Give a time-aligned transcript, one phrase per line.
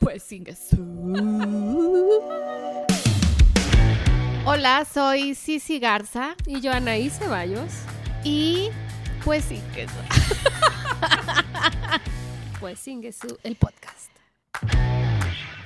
[0.00, 0.22] Pues
[4.44, 6.34] Hola, soy Cici Garza.
[6.46, 7.72] Y yo, Anaí Ceballos.
[8.24, 8.70] Y
[9.24, 9.86] pues que
[12.60, 14.10] Pues Singesu, el podcast.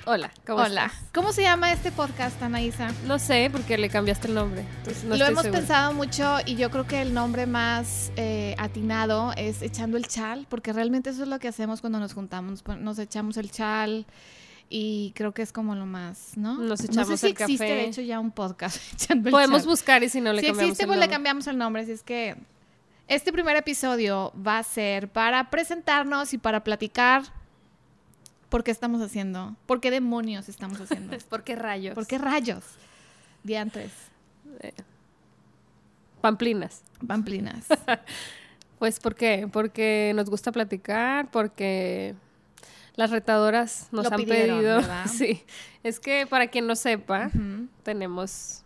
[0.09, 0.93] Hola, ¿cómo Hola.
[1.13, 2.93] ¿Cómo se llama este podcast, Anaísa?
[3.09, 4.65] No sé, porque le cambiaste el nombre.
[5.05, 9.97] Lo hemos pensado mucho y yo creo que el nombre más eh, atinado es Echando
[9.97, 12.63] el Chal, porque realmente eso es lo que hacemos cuando nos juntamos.
[12.79, 14.07] Nos echamos el chal
[14.69, 16.57] y creo que es como lo más, ¿no?
[16.57, 20.09] Nos echamos no sé si existe, de hecho, ya un podcast echando Podemos buscar y
[20.09, 21.83] si no le cambiamos existe, el pues le cambiamos el nombre.
[21.83, 22.37] Así es que
[23.09, 27.25] este primer episodio va a ser para presentarnos y para platicar
[28.49, 29.57] ¿Por qué estamos haciendo?
[29.67, 31.17] ¿Por qué demonios estamos haciendo?
[31.29, 31.95] ¿Por qué rayos?
[31.95, 32.65] ¿Por qué rayos?
[33.43, 33.93] Diantres.
[34.61, 34.73] Eh,
[36.21, 36.83] pamplinas.
[37.07, 37.67] Pamplinas.
[38.79, 39.49] pues ¿por qué?
[39.53, 42.15] Porque nos gusta platicar, porque
[42.95, 44.81] las retadoras nos han pedido.
[45.07, 45.43] Sí.
[45.83, 47.31] Es que para quien no sepa,
[47.83, 48.63] tenemos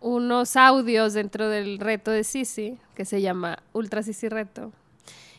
[0.00, 4.72] unos audios dentro del reto de Sisi, que se llama Ultra Sisi Reto.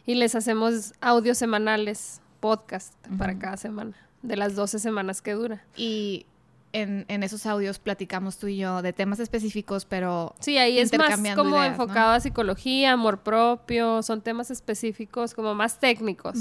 [0.05, 5.63] Y les hacemos audios semanales podcast para cada semana, de las 12 semanas que dura.
[5.75, 6.25] Y
[6.73, 10.35] en, esos audios platicamos tú y yo de temas específicos, pero...
[10.39, 15.79] Sí, ahí es más como enfocado a psicología, amor propio, son temas específicos como más
[15.79, 16.35] técnicos.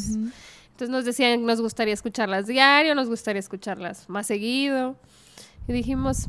[0.78, 4.96] Entonces nos decían, nos gustaría escucharlas diario, nos gustaría escucharlas más seguido.
[5.66, 6.28] Y dijimos,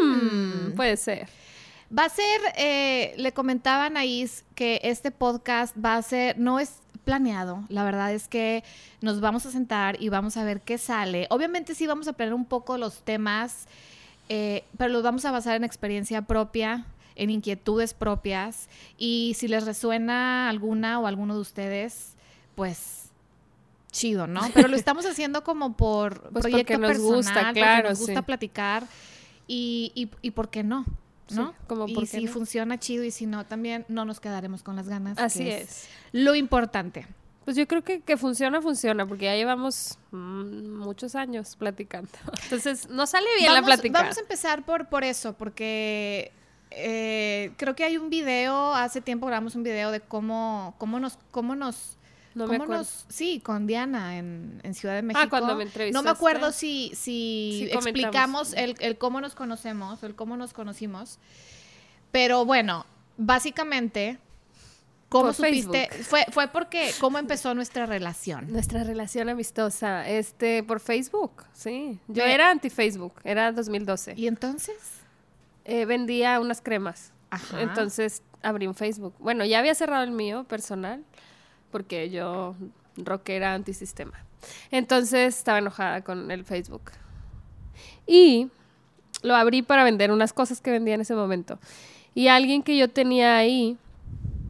[0.00, 0.72] hmm, mm.
[0.74, 1.28] puede ser.
[1.96, 6.76] Va a ser, eh, le comentaban ahí que este podcast va a ser, no es
[7.04, 7.64] planeado.
[7.68, 8.64] La verdad es que
[9.00, 11.26] nos vamos a sentar y vamos a ver qué sale.
[11.30, 13.66] Obviamente sí vamos a aprender un poco los temas,
[14.28, 16.86] eh, pero los vamos a basar en experiencia propia,
[17.16, 18.68] en inquietudes propias.
[18.98, 22.14] Y si les resuena alguna o alguno de ustedes,
[22.54, 23.10] pues
[23.90, 24.40] chido, ¿no?
[24.54, 28.86] Pero lo estamos haciendo como por pues proyecto nos personal, gusta, claro, nos gusta platicar
[29.46, 30.84] y, y, y por qué no.
[31.30, 31.54] ¿No?
[31.66, 35.18] como y si funciona chido y si no, también no nos quedaremos con las ganas.
[35.18, 35.88] Así es.
[36.12, 37.06] Lo importante.
[37.44, 42.10] Pues yo creo que, que funciona, funciona, porque ya llevamos mm, muchos años platicando.
[42.44, 44.00] Entonces, no sale bien la plática.
[44.00, 46.30] Vamos a empezar por, por eso, porque
[46.70, 51.18] eh, creo que hay un video, hace tiempo grabamos un video de cómo, cómo nos,
[51.32, 51.96] cómo nos
[52.34, 52.84] no me acuerdo.
[53.08, 55.22] sí, con Diana en, Ciudad de ah, México.
[55.24, 55.92] Ah, cuando me entrevistaste.
[55.92, 61.18] No me acuerdo si, si explicamos el, el, cómo nos conocemos, el cómo nos conocimos.
[62.10, 64.18] Pero bueno, básicamente,
[65.08, 65.88] ¿cómo supiste?
[66.02, 68.50] Fue, fue porque, ¿cómo empezó nuestra relación?
[68.52, 71.98] Nuestra relación amistosa, este, por Facebook, sí.
[72.08, 74.14] Yo era anti-Facebook, era 2012.
[74.16, 74.76] ¿Y entonces?
[75.64, 77.12] Eh, vendía unas cremas.
[77.30, 77.62] Ajá.
[77.62, 79.14] Entonces abrí un Facebook.
[79.18, 81.04] Bueno, ya había cerrado el mío personal
[81.72, 82.54] porque yo
[82.96, 84.12] rockera antisistema.
[84.70, 86.92] Entonces estaba enojada con el Facebook.
[88.06, 88.48] Y
[89.22, 91.58] lo abrí para vender unas cosas que vendía en ese momento.
[92.14, 93.76] Y alguien que yo tenía ahí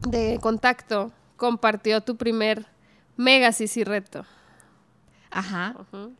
[0.07, 2.67] de contacto compartió tu primer
[3.17, 4.25] mega sisi reto.
[5.33, 5.75] Ajá.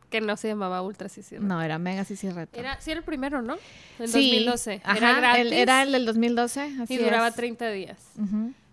[0.10, 2.60] Que no se llamaba Ultra Sisi No, era Mega Sisi Reto.
[2.60, 3.58] Era, sí, era el primero, ¿no?
[4.00, 4.82] En 2012.
[4.84, 5.52] Ajá, era gratis.
[5.52, 6.62] era el del 2012.
[6.82, 8.00] Así y duraba 30 días.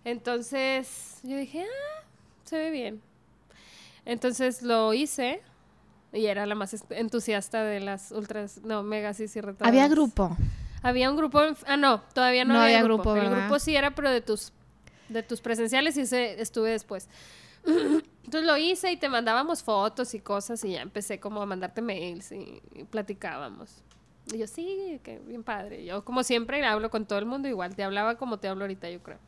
[0.04, 2.04] Entonces yo dije, ah,
[2.50, 3.00] se ve bien.
[4.04, 5.40] Entonces lo hice
[6.12, 9.68] y era la más entusiasta de las ultras, no, megas y retadas.
[9.68, 10.36] ¿Había grupo?
[10.82, 13.14] Había un grupo, ah, no, todavía no, había, grupo.
[13.14, 14.52] El grupo sí era, pero de tus,
[15.08, 17.08] de tus presenciales y ese estuve después.
[18.24, 21.82] Entonces lo hice y te mandábamos fotos y cosas y ya empecé como a mandarte
[21.82, 23.70] mails y, y platicábamos.
[24.32, 25.84] Y yo, sí, que bien padre.
[25.84, 27.76] Yo, como siempre, hablo con todo el mundo igual.
[27.76, 29.18] Te hablaba como te hablo ahorita, yo creo.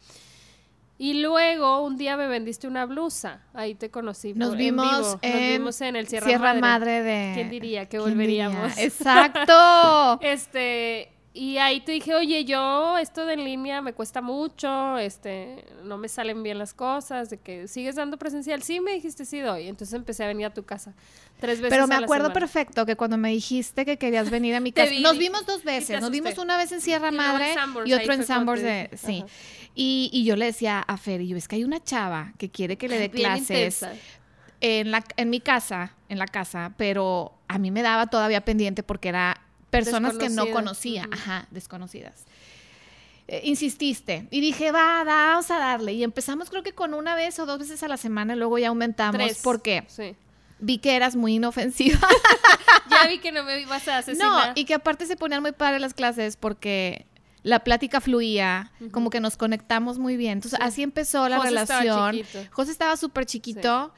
[1.02, 3.42] Y luego un día me vendiste una blusa.
[3.54, 4.34] Ahí te conocí.
[4.34, 7.02] Nos, vimos, en, Nos vimos en el Sierra, Madre.
[7.02, 7.32] de.
[7.34, 8.78] ¿Quién diría que volveríamos?
[8.78, 9.52] Exacto.
[10.22, 11.11] este.
[11.34, 15.97] Y ahí te dije, oye, yo esto de en línea me cuesta mucho, este, no
[15.97, 18.62] me salen bien las cosas, de que sigues dando presencial.
[18.62, 19.69] Sí, me dijiste sí doy.
[19.69, 20.93] Entonces empecé a venir a tu casa
[21.40, 21.70] tres veces.
[21.70, 25.17] Pero me acuerdo perfecto que cuando me dijiste que querías venir a mi casa, nos
[25.17, 27.55] vimos dos veces, nos vimos una vez en Sierra Madre
[27.87, 29.25] y otro en Sambors, de, sí.
[29.75, 32.50] Y, y, yo le decía a Fer, y yo, es que hay una chava que
[32.50, 33.82] quiere que le dé clases
[34.61, 38.82] en, la, en mi casa, en la casa, pero a mí me daba todavía pendiente
[38.82, 39.40] porque era
[39.72, 42.26] personas que no conocía, ajá, desconocidas.
[43.26, 45.94] Eh, insististe y dije, va, vamos a darle.
[45.94, 48.58] Y empezamos creo que con una vez o dos veces a la semana y luego
[48.58, 49.16] ya aumentamos.
[49.16, 49.40] Tres.
[49.42, 50.14] porque Sí.
[50.58, 51.98] Vi que eras muy inofensiva.
[52.90, 54.48] ya vi que no me ibas a asesinar.
[54.48, 57.06] No, y que aparte se ponían muy padres las clases porque
[57.42, 60.32] la plática fluía, como que nos conectamos muy bien.
[60.32, 62.16] Entonces, así empezó la relación.
[62.16, 63.92] Estaba José estaba súper chiquito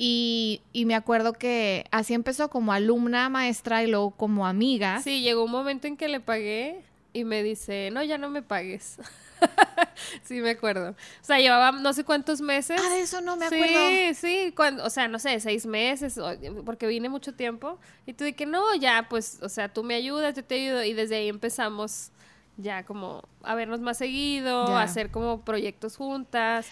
[0.00, 5.02] Y, y, me acuerdo que así empezó como alumna, maestra y luego como amiga.
[5.02, 8.40] Sí, llegó un momento en que le pagué y me dice, no, ya no me
[8.40, 8.98] pagues.
[10.22, 10.90] sí, me acuerdo.
[10.90, 12.80] O sea, llevaba no sé cuántos meses.
[12.82, 13.88] Ah, de eso no me acuerdo.
[13.88, 16.20] Sí, sí, cuando, o sea, no sé, seis meses,
[16.64, 17.78] porque vine mucho tiempo.
[18.06, 20.84] Y tú que no, ya, pues, o sea, tú me ayudas, yo te ayudo.
[20.84, 22.10] Y desde ahí empezamos
[22.56, 26.66] ya como a vernos más seguido, a hacer como proyectos juntas.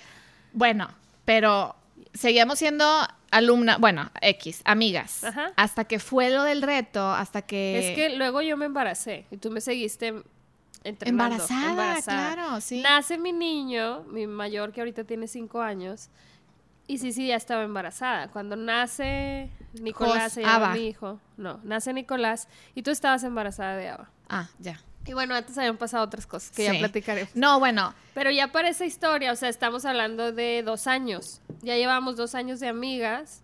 [0.53, 0.89] Bueno,
[1.25, 1.75] pero
[2.15, 2.85] seguíamos siendo
[3.31, 5.23] alumna, bueno, X, amigas.
[5.57, 7.79] Hasta que fue lo del reto, hasta que...
[7.79, 10.23] Es que luego yo me embaracé y tú me seguiste
[11.01, 12.81] Embarazada, claro, sí.
[12.81, 16.11] Nace mi niño, mi mayor que ahorita tiene cinco años,
[16.87, 18.29] y sí, sí, ya estaba embarazada.
[18.29, 19.51] Cuando nace
[19.81, 21.21] Nicolás, se llama mi hijo.
[21.37, 24.11] No, nace Nicolás y tú estabas embarazada de Ava.
[24.29, 24.81] Ah, ya.
[25.07, 27.35] Y bueno, antes habían pasado otras cosas que ya platicaremos.
[27.37, 27.95] No, bueno.
[28.15, 31.41] Pero ya para esa historia, o sea, estamos hablando de dos años.
[31.63, 33.43] Ya llevamos dos años de amigas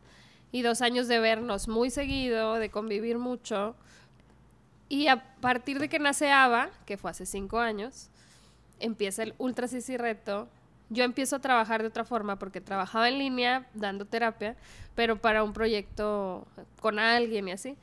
[0.50, 3.76] y dos años de vernos muy seguido, de convivir mucho.
[4.88, 8.10] Y a partir de que nace Ava, que fue hace cinco años,
[8.80, 10.48] empieza el Ultra Sisi Reto.
[10.90, 14.56] Yo empiezo a trabajar de otra forma porque trabajaba en línea dando terapia,
[14.94, 16.46] pero para un proyecto
[16.80, 17.78] con alguien y así.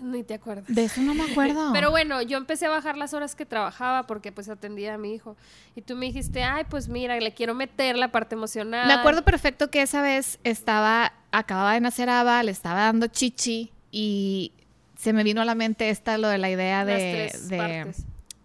[0.00, 0.64] Ni te acuerdas.
[0.68, 1.70] De eso no me acuerdo.
[1.72, 5.14] Pero bueno, yo empecé a bajar las horas que trabajaba porque pues atendía a mi
[5.14, 5.36] hijo.
[5.76, 8.86] Y tú me dijiste, ay, pues mira, le quiero meter la parte emocional.
[8.86, 13.70] Me acuerdo perfecto que esa vez estaba, acababa de nacer Ava, le estaba dando chichi
[13.90, 14.52] y
[14.98, 17.32] se me vino a la mente esta, lo de la idea de,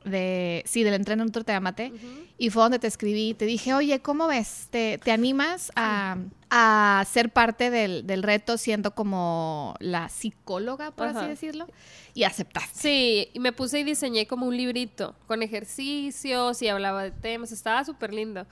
[0.06, 1.92] de, sí, del entrenamiento te amate.
[2.38, 4.68] Y fue donde te escribí, te dije, oye, ¿cómo ves?
[4.70, 6.18] ¿Te, te animas a,
[6.50, 11.68] a, ser parte del, del, reto siendo como la psicóloga, por así decirlo?
[12.14, 12.80] Y aceptaste.
[12.80, 17.52] Sí, y me puse y diseñé como un librito con ejercicios y hablaba de temas,
[17.52, 18.46] estaba súper lindo.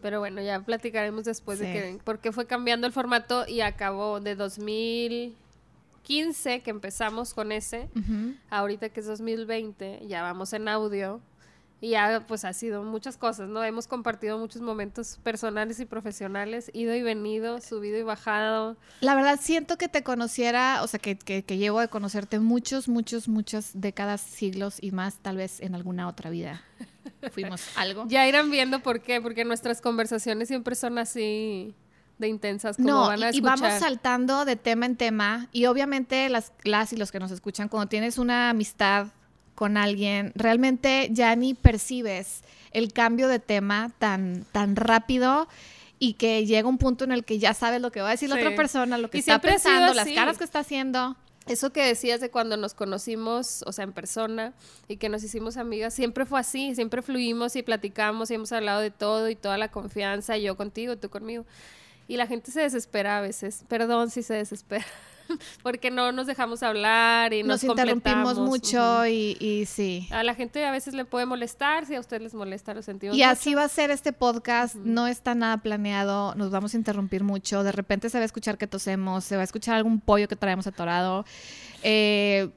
[0.00, 4.34] Pero bueno, ya platicaremos después de que, porque fue cambiando el formato y acabó de
[4.34, 5.36] 2000
[6.02, 7.88] 15 que empezamos con ese,
[8.50, 11.20] ahorita que es 2020, ya vamos en audio
[11.82, 13.64] y ya pues ha sido muchas cosas, ¿no?
[13.64, 18.76] Hemos compartido muchos momentos personales y profesionales, ido y venido, subido y bajado.
[19.00, 22.86] La verdad siento que te conociera, o sea, que, que, que llevo de conocerte muchos,
[22.86, 26.62] muchos, muchas décadas, siglos y más, tal vez en alguna otra vida.
[27.32, 28.06] Fuimos algo.
[28.06, 31.74] ya irán viendo por qué, porque nuestras conversaciones siempre son así
[32.18, 36.28] de intensas como van a y, y vamos saltando de tema en tema y obviamente
[36.28, 39.08] las, las y los que nos escuchan cuando tienes una amistad
[39.62, 42.42] con alguien realmente ya ni percibes
[42.72, 45.46] el cambio de tema tan tan rápido
[46.00, 48.28] y que llega un punto en el que ya sabes lo que va a decir
[48.28, 51.16] la otra persona, lo que está pensando, las caras que está haciendo.
[51.46, 54.52] Eso que decías de cuando nos conocimos, o sea, en persona,
[54.88, 58.80] y que nos hicimos amigas, siempre fue así, siempre fluimos y platicamos y hemos hablado
[58.80, 61.44] de todo y toda la confianza, yo contigo, tú conmigo.
[62.08, 63.64] Y la gente se desespera a veces.
[63.68, 64.86] Perdón si se desespera.
[65.62, 70.08] Porque no nos dejamos hablar y nos, nos interrumpimos mucho y, y, sí.
[70.10, 73.16] A la gente a veces le puede molestar, si a usted les molesta, lo sentimos.
[73.16, 77.24] Y así va a ser este podcast, no está nada planeado, nos vamos a interrumpir
[77.24, 80.28] mucho, de repente se va a escuchar que tosemos, se va a escuchar algún pollo
[80.28, 81.24] que traemos atorado.
[81.82, 82.50] Eh,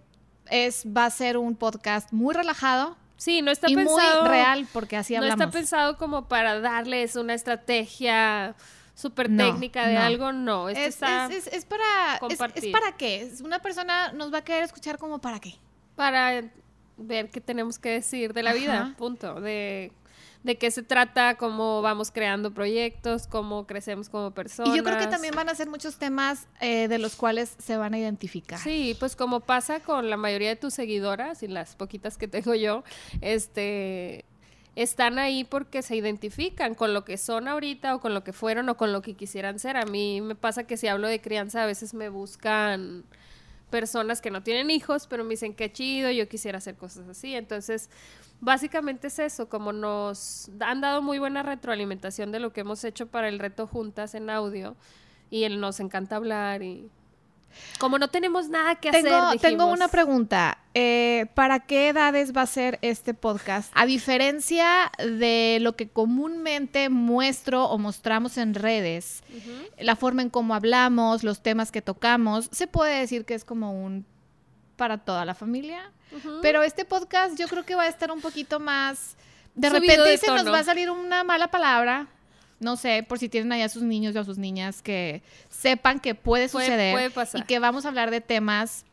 [0.49, 4.21] es, va a ser un podcast muy relajado, Sí, no está pensado.
[4.23, 5.37] Muy real, porque así hablamos.
[5.37, 8.55] No está pensado como para darles una estrategia
[8.95, 10.69] súper técnica de algo, no.
[10.69, 13.29] es, es, para es, para qué.
[13.43, 15.55] Una persona nos va a querer escuchar como para qué.
[15.95, 16.43] Para
[16.97, 19.41] ver qué tenemos que decir de la vida, punto.
[19.41, 19.91] De,
[20.43, 24.73] de qué se trata, cómo vamos creando proyectos, cómo crecemos como personas.
[24.73, 27.75] Y yo creo que también van a ser muchos temas eh, de los cuales se
[27.77, 28.59] van a identificar.
[28.59, 32.55] Sí, pues como pasa con la mayoría de tus seguidoras y las poquitas que tengo
[32.55, 32.83] yo,
[33.21, 34.23] este
[34.75, 38.67] están ahí porque se identifican con lo que son ahorita o con lo que fueron
[38.69, 39.77] o con lo que quisieran ser.
[39.77, 43.05] A mí me pasa que si hablo de crianza a veces me buscan
[43.69, 47.35] personas que no tienen hijos, pero me dicen qué chido, yo quisiera hacer cosas así.
[47.35, 47.89] Entonces,
[48.41, 53.07] básicamente es eso, como nos han dado muy buena retroalimentación de lo que hemos hecho
[53.07, 54.75] para el reto juntas en audio
[55.29, 56.89] y nos encanta hablar y
[57.79, 59.03] como no tenemos nada que hacer.
[59.03, 59.41] Dijimos...
[59.41, 60.57] Tengo una pregunta.
[60.73, 63.71] Eh, ¿Para qué edades va a ser este podcast?
[63.73, 69.23] A diferencia de lo que comúnmente muestro o mostramos en redes,
[69.79, 73.71] la forma en cómo hablamos, los temas que tocamos, se puede decir que es como
[73.71, 74.05] un
[74.75, 75.91] para toda la familia.
[76.41, 79.15] Pero este podcast yo creo que va a estar un poquito más...
[79.53, 82.07] De repente se nos va a salir una mala palabra
[82.59, 85.99] no sé, por si tienen allá a sus niños o a sus niñas que sepan
[85.99, 88.85] que puede suceder y que vamos a hablar de temas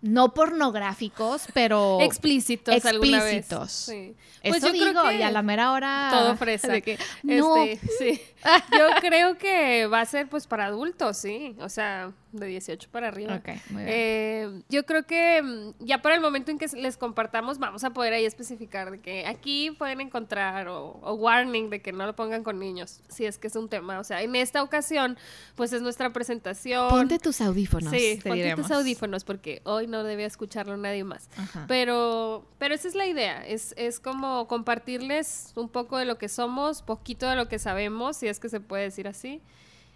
[0.00, 3.72] no pornográficos, pero explícitos, explícitos.
[3.72, 4.14] Sí.
[4.42, 6.68] Pues Eso digo, y a la mera hora todo fresa.
[6.68, 8.20] De que, este, sí.
[8.72, 13.08] Yo creo que va a ser pues para adultos, sí, o sea, de 18 para
[13.08, 13.36] arriba.
[13.36, 13.94] Ok, muy bien.
[13.96, 17.90] Eh, yo creo que mm, ya para el momento en que les compartamos vamos a
[17.90, 22.44] poder ahí especificar de que aquí pueden encontrar o, warning de que no lo pongan
[22.44, 25.18] con niños, si es que es un tema, o sea, en esta ocasión
[25.54, 26.88] pues es nuestra presentación.
[26.88, 27.90] Ponte tus audífonos.
[27.90, 31.28] Sí, ponte tus audífonos porque hoy no debía escucharlo nadie más.
[31.66, 36.28] Pero, pero esa es la idea, es, es como compartirles un poco de lo que
[36.28, 39.42] somos, poquito de lo que sabemos, si es que se puede decir así.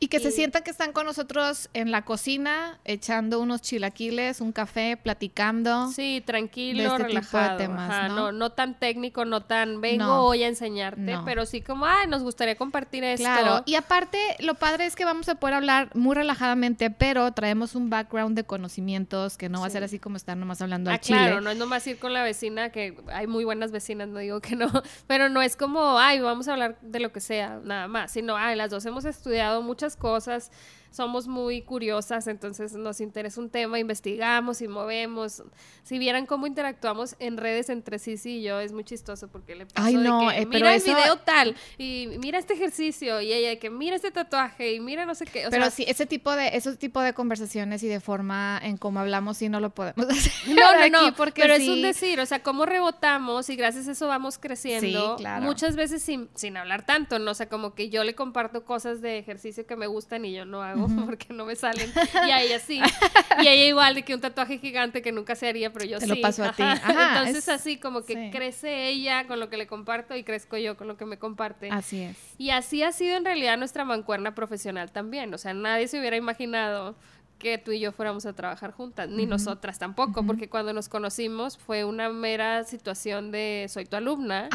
[0.02, 4.50] Y que se sientan que están con nosotros en la cocina, echando unos chilaquiles, un
[4.50, 5.92] café, platicando.
[5.92, 7.56] Sí, tranquilo, este relajado.
[7.56, 8.32] temas, ¿no?
[8.32, 8.50] ¿no?
[8.50, 13.04] tan técnico, no tan vengo hoy a enseñarte, pero sí como, ay, nos gustaría compartir
[13.04, 13.22] esto.
[13.22, 17.76] Claro, y aparte, lo padre es que vamos a poder hablar muy relajadamente, pero traemos
[17.76, 20.94] un background de conocimientos que no va a ser así como estar nomás hablando ah,
[20.94, 21.18] al chile.
[21.20, 24.40] Claro, no es nomás ir con la vecina, que hay muy buenas vecinas, no digo
[24.40, 24.66] que no,
[25.06, 28.36] pero no es como, ay, vamos a hablar de lo que sea, nada más, sino,
[28.36, 30.50] ay, las dos hemos estudiado muchas cosas
[30.92, 35.42] somos muy curiosas, entonces nos interesa un tema, investigamos y movemos.
[35.82, 39.66] Si vieran cómo interactuamos en redes entre sí y yo, es muy chistoso porque le
[39.66, 43.58] paso no, de que, eh, mira el video tal y mira este ejercicio y ella
[43.58, 45.46] que mira este tatuaje y mira no sé qué.
[45.50, 49.38] pero sí, ese tipo de ese tipo de conversaciones y de forma en cómo hablamos
[49.38, 50.32] sí no lo podemos hacer.
[50.48, 53.92] No, no, no, porque pero es un decir, o sea, cómo rebotamos y gracias a
[53.92, 55.16] eso vamos creciendo.
[55.40, 57.30] Muchas veces sin, sin hablar tanto, ¿no?
[57.30, 60.44] O sea, como que yo le comparto cosas de ejercicio que me gustan y yo
[60.44, 61.92] no hago porque no me salen.
[62.26, 62.80] Y a ella sí.
[63.42, 65.98] Y a ella igual de que un tatuaje gigante que nunca se haría, pero yo
[65.98, 66.14] Te sí.
[66.14, 66.62] lo paso a ti.
[66.62, 70.88] Entonces así como que crece ella con lo que le comparto y crezco yo con
[70.88, 71.68] lo que me comparte.
[71.70, 72.16] Así es.
[72.38, 75.32] Y así ha sido en realidad nuestra mancuerna profesional también.
[75.34, 76.94] O sea, nadie se hubiera imaginado
[77.42, 81.58] que tú y yo fuéramos a trabajar juntas, ni nosotras tampoco, porque cuando nos conocimos
[81.58, 84.48] fue una mera situación de soy tu alumna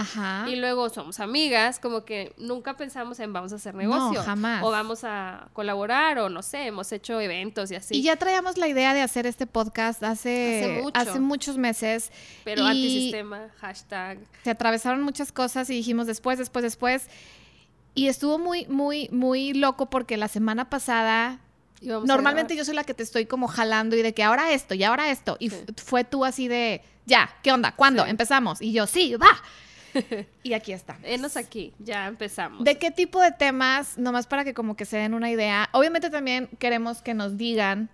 [0.48, 4.63] y luego somos amigas, como que nunca pensamos en vamos a hacer negocio jamás.
[4.63, 7.98] o vamos a colaborar o no sé, hemos hecho eventos y así.
[7.98, 12.10] Y ya traíamos la idea de hacer este podcast hace, hace, muchos meses.
[12.46, 14.20] Pero antisistema, hashtag.
[14.46, 17.10] Se atravesaron muchas cosas y dijimos después, después, después.
[17.96, 21.41] Y estuvo muy, muy, muy loco porque la semana pasada
[21.81, 24.84] Normalmente yo soy la que te estoy como jalando y de que ahora esto y
[24.84, 25.38] ahora esto.
[25.39, 27.74] Y fue tú así de, ya, ¿qué onda?
[27.74, 28.05] ¿Cuándo?
[28.05, 28.62] Empezamos.
[28.62, 29.29] Y yo, sí, va.
[30.43, 30.98] y aquí está.
[31.03, 32.63] Enos aquí, ya empezamos.
[32.63, 33.98] ¿De qué tipo de temas?
[33.98, 35.69] Nomás para que como que se den una idea.
[35.72, 37.89] Obviamente también queremos que nos digan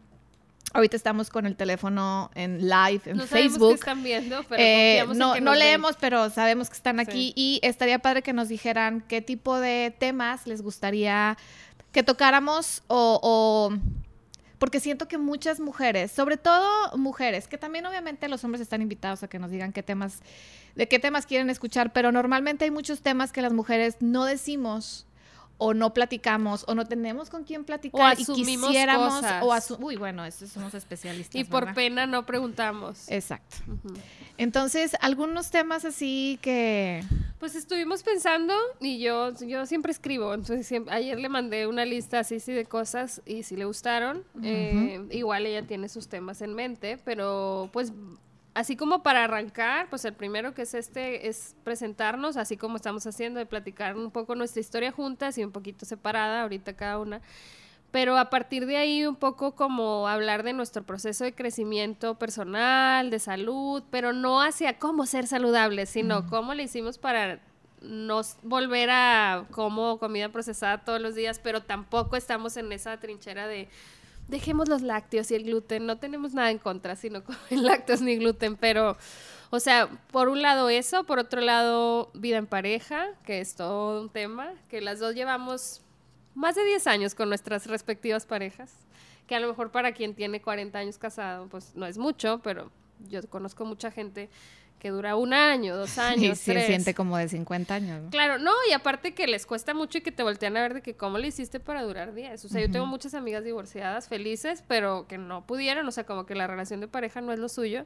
[0.73, 3.75] Ahorita estamos con el teléfono en live en no Facebook.
[3.75, 8.23] están viendo, pero eh, no, no leemos, pero sabemos que están aquí y estaría padre
[8.23, 11.37] que nos dijeran qué tipo de temas les gustaría
[11.93, 13.71] que tocáramos o,
[14.57, 19.23] porque siento que muchas mujeres, sobre todo mujeres, que también obviamente los hombres están invitados
[19.23, 20.21] a que nos digan qué temas,
[20.75, 25.05] de qué temas quieren escuchar, pero normalmente hay muchos temas que las mujeres no decimos
[25.59, 29.71] o no platicamos o no tenemos con quién platicar y quisiéramos cosas.
[29.71, 33.09] o uy bueno eso somos especialistas y por pena no preguntamos.
[33.09, 33.57] Exacto.
[34.37, 37.03] Entonces algunos temas así que
[37.43, 42.39] pues estuvimos pensando y yo yo siempre escribo entonces ayer le mandé una lista así,
[42.39, 46.97] sí de cosas y si le gustaron eh, igual ella tiene sus temas en mente
[47.03, 47.91] pero pues
[48.53, 53.05] así como para arrancar, pues el primero que es este es presentarnos, así como estamos
[53.07, 57.19] haciendo, de platicar un poco nuestra historia juntas y un poquito separada, ahorita cada una.
[57.93, 63.11] Pero a partir de ahí un poco como hablar de nuestro proceso de crecimiento personal,
[63.11, 67.39] de salud, pero no hacia cómo ser saludables, sino cómo le hicimos para
[67.81, 73.47] no volver a como comida procesada todos los días, pero tampoco estamos en esa trinchera
[73.47, 73.69] de
[74.27, 78.15] dejemos los lácteos y el gluten, no tenemos nada en contra, sino con lácteos ni
[78.15, 78.97] gluten, pero,
[79.51, 84.01] o sea, por un lado eso, por otro lado vida en pareja, que es todo
[84.01, 85.82] un tema, que las dos llevamos
[86.35, 88.73] más de 10 años con nuestras respectivas parejas,
[89.27, 92.71] que a lo mejor para quien tiene 40 años casado, pues no es mucho, pero
[93.09, 94.29] yo conozco mucha gente
[94.83, 98.03] que dura un año, dos años, sí, se siente como de 50 años.
[98.11, 100.81] Claro, no, y aparte que les cuesta mucho y que te voltean a ver de
[100.81, 102.43] que cómo le hiciste para durar días.
[102.43, 106.25] O sea, yo tengo muchas amigas divorciadas felices, pero que no pudieron, o sea, como
[106.25, 107.85] que la relación de pareja no es lo suyo.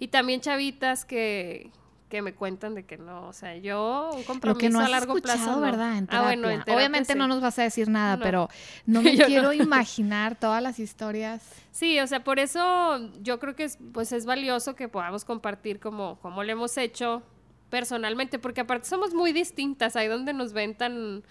[0.00, 1.70] Y también chavitas que,
[2.12, 5.58] que me cuentan de que no, o sea, yo un compromiso a largo plazo.
[5.60, 6.04] ¿verdad?
[6.10, 8.50] ah, bueno, Obviamente no nos vas a decir nada, pero
[8.84, 11.42] no me quiero imaginar todas las historias.
[11.70, 15.80] Sí, o sea, por eso yo creo que es, pues es valioso que podamos compartir
[15.80, 17.22] como, como lo hemos hecho
[17.70, 21.22] personalmente, porque aparte somos muy distintas, ahí donde nos ven tan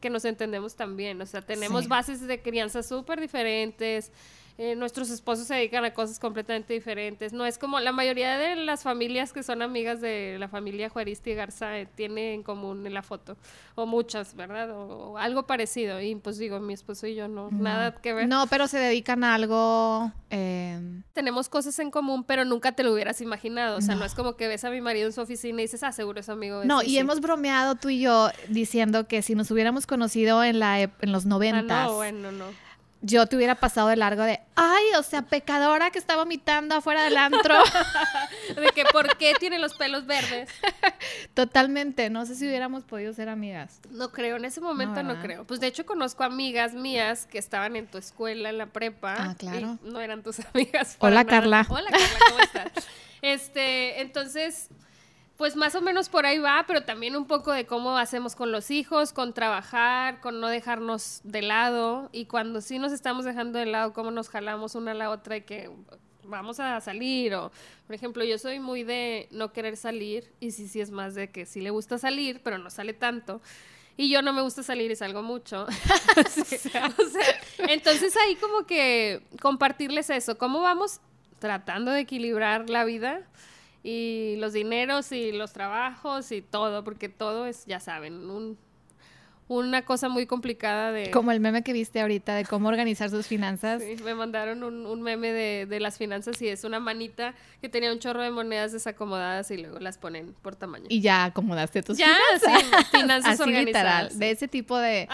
[0.00, 4.10] que nos entendemos también, o sea, tenemos bases de crianza súper diferentes,
[4.60, 7.32] eh, nuestros esposos se dedican a cosas completamente diferentes.
[7.32, 11.30] No es como la mayoría de las familias que son amigas de la familia Juaristi
[11.30, 13.36] y Garza eh, tiene en común en la foto,
[13.76, 14.72] o muchas, ¿verdad?
[14.72, 16.00] O, algo parecido.
[16.00, 18.26] Y pues digo, mi esposo y yo no, nada que ver.
[18.26, 20.10] No, pero se dedican a algo...
[20.28, 23.78] Em, Tenemos cosas en común, pero nunca te lo hubieras imaginado.
[23.78, 25.84] O sea, no, es como que ves a mi marido en su oficina y dices,
[25.84, 29.36] ah, seguro es amigo de No, y hemos bromeado tú y yo diciendo que si
[29.36, 31.70] nos hubiéramos conocido en, la, en los noventas...
[31.70, 32.67] Ah, no, bueno, no
[33.00, 37.04] yo te hubiera pasado de largo de, ay, o sea, pecadora que está vomitando afuera
[37.04, 37.54] del antro.
[38.56, 40.50] de que, ¿por qué tiene los pelos verdes?
[41.34, 43.80] Totalmente, no sé si hubiéramos podido ser amigas.
[43.90, 45.46] No creo, en ese momento no, creo.
[45.46, 49.14] Pues de hecho conozco amigas mías que estaban en tu escuela, en la prepa.
[49.18, 49.78] Ah, claro.
[49.82, 50.96] no eran tus amigas.
[50.98, 51.66] Hola, Carla.
[51.68, 52.88] Hola, Carla, ¿cómo estás?
[53.22, 54.70] Este, entonces
[55.38, 58.50] pues más o menos por ahí va, pero también un poco de cómo hacemos con
[58.50, 62.10] los hijos, con trabajar, con no dejarnos de lado.
[62.12, 65.36] Y cuando sí nos estamos dejando de lado, cómo nos jalamos una a la otra
[65.36, 65.70] y que
[66.24, 67.50] vamos a salir o
[67.86, 71.30] por ejemplo yo soy muy de no querer salir y sí sí es más de
[71.30, 73.40] que sí le gusta salir pero no sale tanto.
[73.96, 75.66] Y yo no me gusta salir y salgo mucho.
[77.58, 81.00] Entonces ahí como que compartirles eso cómo vamos
[81.38, 83.22] tratando de equilibrar la vida
[83.82, 88.58] y los dineros y los trabajos y todo, porque todo es, ya saben, un,
[89.48, 91.10] una cosa muy complicada de...
[91.10, 93.82] Como el meme que viste ahorita de cómo organizar sus finanzas.
[93.82, 97.68] Sí, me mandaron un, un meme de, de, las finanzas y es una manita que
[97.68, 100.86] tenía un chorro de monedas desacomodadas y luego las ponen por tamaño.
[100.88, 102.82] Y ya acomodaste tus ya, finanzas.
[102.90, 105.08] Sí, finanzas Así literal, de ese tipo de,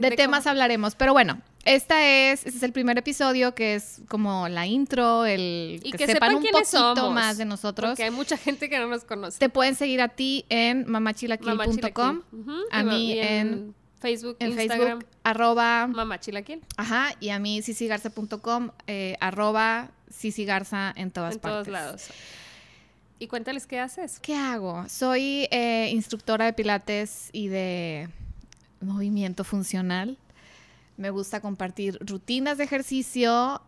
[0.00, 0.94] de, temas hablaremos.
[0.94, 5.80] Pero bueno, esta es, este es el primer episodio que es como la intro, el
[5.96, 7.90] que, sepan, un poquito más de nosotros.
[7.90, 9.38] Porque hay mucha gente que no nos conoce.
[9.38, 12.22] Te pueden seguir a ti en mamachilaquil.com,
[12.70, 16.62] a mí en, Facebook, en Instagram, Facebook, arroba mamachilaquil.
[16.76, 21.58] Ajá, y a mí cicigarza.com, eh, arroba cicigarza en todas partes.
[21.58, 22.06] En todos lados.
[23.18, 24.20] Y cuéntales qué haces.
[24.20, 24.84] ¿Qué hago?
[24.88, 28.08] Soy eh, instructora de pilates y de
[28.80, 30.18] movimiento funcional.
[30.96, 33.60] Me gusta compartir rutinas de ejercicio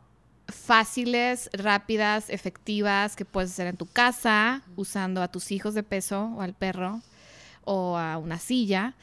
[0.48, 6.32] fáciles, rápidas, efectivas, que puedes hacer en tu casa, usando a tus hijos de peso
[6.36, 7.00] o al perro
[7.64, 8.94] o a una silla.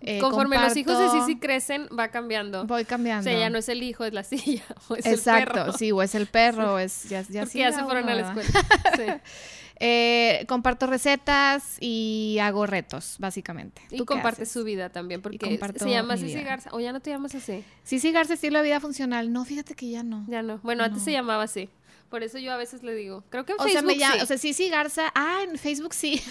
[0.00, 2.64] Eh, Conforme los hijos de Sisi crecen, va cambiando.
[2.66, 3.20] Voy cambiando.
[3.28, 4.62] O sea, ya no es el hijo, es la silla.
[4.88, 5.72] O es Exacto, el perro.
[5.78, 8.66] sí, o es el perro, o es ya, ya, ya se fueron a la escuela.
[8.96, 9.02] Sí.
[9.80, 13.80] Eh, comparto recetas y hago retos, básicamente.
[13.90, 15.38] Y compartes su vida también, porque
[15.78, 16.70] se llama Cici Garza.
[16.72, 17.64] ¿O ya no te llamas así?
[17.84, 19.32] Cici Garza, estilo de vida funcional.
[19.32, 20.24] No, fíjate que ya no.
[20.28, 20.58] Ya no.
[20.62, 21.68] Bueno, antes se llamaba así.
[22.08, 23.22] Por eso yo a veces le digo.
[23.28, 24.20] Creo que en Facebook sí.
[24.22, 25.12] O sea, Cici Garza.
[25.14, 26.22] Ah, en Facebook sí.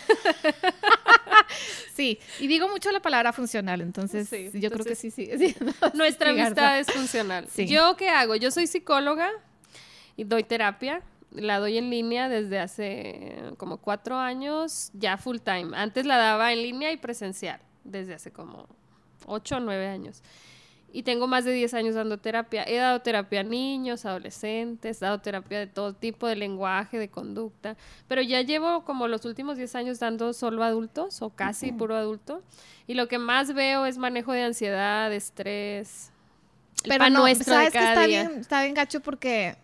[1.96, 2.20] sí.
[2.40, 5.30] Y digo mucho la palabra funcional, entonces yo creo que sí, sí.
[5.94, 7.48] Nuestra amistad es funcional.
[7.56, 8.36] ¿Yo qué hago?
[8.36, 9.30] Yo soy psicóloga
[10.16, 15.76] y doy terapia la doy en línea desde hace como cuatro años, ya full time.
[15.76, 18.68] Antes la daba en línea y presencial, desde hace como
[19.26, 20.24] ocho o nueve años.
[20.94, 22.63] Y tengo más de diez años dando terapia.
[22.63, 27.10] He dado terapia a niños, adolescentes, he dado terapia de todo tipo, de lenguaje, de
[27.10, 27.76] conducta.
[28.08, 32.42] Pero ya llevo como los últimos diez años dando solo adultos o casi puro adulto.
[32.88, 36.12] Y lo que más veo es manejo de ansiedad, de estrés.
[36.88, 39.58] Pero no, sabes que está bien, está bien gacho porque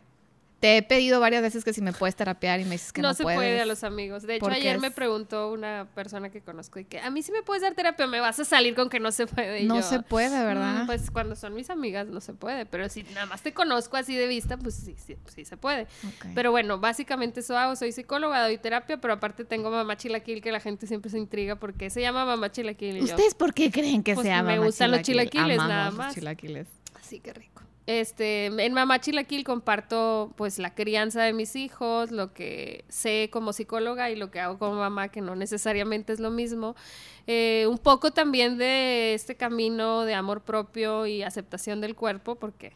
[0.63, 3.09] te he pedido varias veces que si me puedes terapiar y me dices que no,
[3.09, 4.23] no se puede a los amigos.
[4.23, 7.43] De hecho, ayer me preguntó una persona que conozco y que a mí sí me
[7.43, 9.63] puedes dar terapia, me vas a salir con que no se puede.
[9.65, 10.83] no se puede, ¿verdad?
[10.83, 13.97] Mm, pues cuando son mis amigas no se puede, pero si nada más te conozco
[13.97, 15.85] así de vista, pues sí, sí, sí se puede.
[16.33, 20.53] Pero bueno, básicamente eso hago, soy psicóloga, doy terapia, pero aparte tengo mamá chilaquil que
[20.53, 23.03] la gente siempre se intriga porque se llama mamá chilaquil.
[23.03, 26.05] ¿Ustedes por qué creen que pues se llama Me gustan los chilaquiles, nada más.
[26.05, 26.67] Los chilaquiles.
[26.93, 27.52] Así que rico.
[27.85, 33.51] Este, en Mamá Chilaquil comparto pues la crianza de mis hijos, lo que sé como
[33.51, 36.75] psicóloga y lo que hago como mamá, que no necesariamente es lo mismo.
[37.27, 42.73] Eh, un poco también de este camino de amor propio y aceptación del cuerpo, porque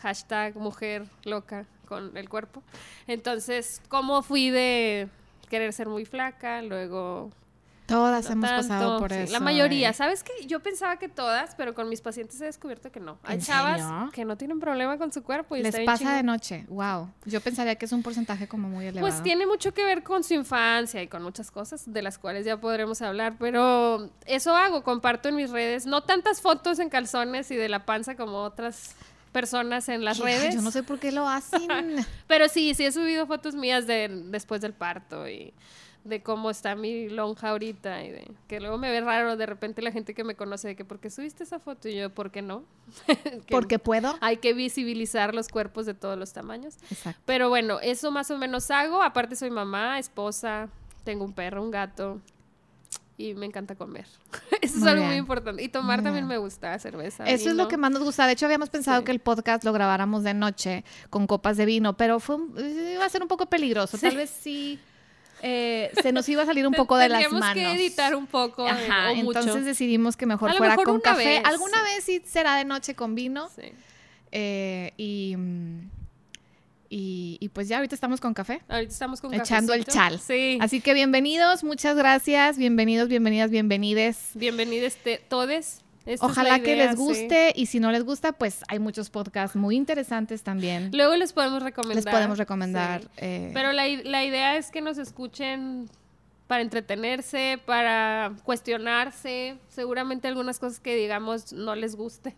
[0.00, 2.62] hashtag mujer loca con el cuerpo.
[3.06, 5.08] Entonces, ¿cómo fui de
[5.48, 7.30] querer ser muy flaca, luego
[7.88, 9.32] Todas hemos pasado por eso.
[9.32, 10.46] La mayoría, ¿sabes qué?
[10.46, 13.18] Yo pensaba que todas, pero con mis pacientes he descubierto que no.
[13.24, 16.66] Hay chavas que no tienen problema con su cuerpo y les pasa de noche.
[16.68, 17.10] Wow.
[17.24, 19.10] Yo pensaría que es un porcentaje como muy elevado.
[19.10, 22.44] Pues tiene mucho que ver con su infancia y con muchas cosas de las cuales
[22.44, 27.50] ya podremos hablar, pero eso hago, comparto en mis redes, no tantas fotos en calzones
[27.50, 28.96] y de la panza como otras
[29.32, 30.54] personas en las redes.
[30.54, 31.66] Yo no sé por qué lo hacen.
[32.26, 35.54] pero sí, sí he subido fotos mías de después del parto y
[36.08, 39.82] de cómo está mi lonja ahorita y de que luego me ve raro de repente
[39.82, 41.88] la gente que me conoce de que ¿por qué subiste esa foto?
[41.88, 42.64] y yo ¿por qué no?
[43.50, 44.16] porque puedo.
[44.20, 46.76] Hay que visibilizar los cuerpos de todos los tamaños.
[46.90, 47.20] Exacto.
[47.24, 50.68] Pero bueno, eso más o menos hago, aparte soy mamá, esposa,
[51.04, 52.20] tengo un perro, un gato
[53.18, 54.06] y me encanta comer.
[54.62, 55.62] Eso es algo muy importante.
[55.62, 57.24] Y tomar también me gusta, cerveza.
[57.24, 58.26] Eso es lo que más nos gusta.
[58.26, 61.96] De hecho, habíamos pensado que el podcast lo grabáramos de noche con copas de vino,
[61.96, 62.36] pero fue
[62.94, 63.98] iba a ser un poco peligroso.
[63.98, 64.78] Tal vez sí.
[65.42, 67.54] Eh, se nos iba a salir un poco de las manos.
[67.54, 68.66] que editar un poco.
[68.66, 71.42] Ajá, entonces decidimos que mejor fuera con café.
[71.44, 73.48] Alguna vez sí será de noche con vino.
[73.54, 73.72] Sí.
[74.30, 75.90] Eh, y mm,
[76.90, 78.62] y, pues ya ahorita estamos con café.
[78.68, 80.18] Ahorita estamos con Echando el chal.
[80.20, 80.58] Sí.
[80.60, 84.30] Así que bienvenidos, muchas gracias, bienvenidos, bienvenidas, bienvenides.
[84.34, 84.96] Bienvenidos
[85.28, 85.82] todes.
[86.20, 90.42] Ojalá que les guste y si no les gusta, pues hay muchos podcasts muy interesantes
[90.42, 90.90] también.
[90.92, 92.04] Luego les podemos recomendar.
[92.04, 93.02] Les podemos recomendar.
[93.16, 95.88] Eh, Pero la, la idea es que nos escuchen
[96.46, 102.34] para entretenerse, para cuestionarse, seguramente algunas cosas que digamos no les gusten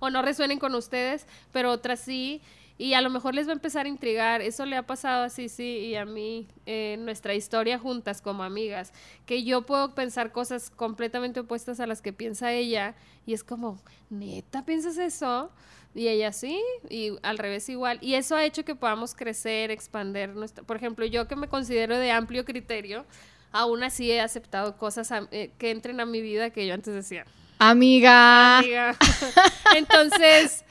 [0.00, 2.42] o no resuenen con ustedes, pero otras sí
[2.76, 4.42] y a lo mejor les va a empezar a intrigar.
[4.42, 8.92] Eso le ha pasado a Sisi y a mí en nuestra historia juntas como amigas,
[9.26, 12.94] que yo puedo pensar cosas completamente opuestas a las que piensa ella
[13.26, 15.52] y es como, neta, ¿piensas eso?
[15.94, 16.60] Y ella sí,
[16.90, 17.98] y al revés igual.
[18.00, 20.64] Y eso ha hecho que podamos crecer, expander nuestra...
[20.64, 23.06] Por ejemplo, yo que me considero de amplio criterio,
[23.52, 27.24] aún así he aceptado cosas eh, que entren a mi vida que yo antes decía.
[27.60, 28.58] Amiga.
[28.58, 28.96] Amiga.
[29.76, 30.64] Entonces,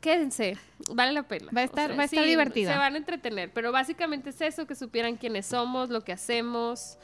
[0.00, 0.56] quédense,
[0.92, 1.50] vale la pena.
[1.56, 2.72] Va a estar, va a estar divertido.
[2.72, 6.98] Se van a entretener, pero básicamente es eso, que supieran quiénes somos, lo que hacemos.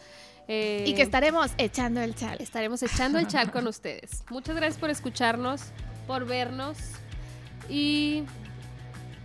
[0.49, 2.39] y que estaremos echando el chal.
[2.41, 4.25] Estaremos echando el chal con ustedes.
[4.31, 5.63] Muchas gracias por escucharnos,
[6.07, 6.77] por vernos.
[7.69, 8.25] Y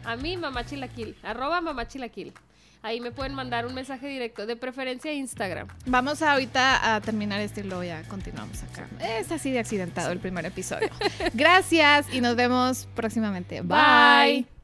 [0.06, 2.34] a mí, Mamá Chilaquil, arroba Mamá Chilaquil.
[2.82, 5.68] Ahí me pueden mandar un mensaje directo, de preferencia Instagram.
[5.86, 8.88] Vamos ahorita a terminar este y luego ya continuamos acá.
[9.02, 10.90] Es así de accidentado el primer episodio.
[11.34, 13.62] Gracias y nos vemos próximamente.
[13.62, 14.59] Bye.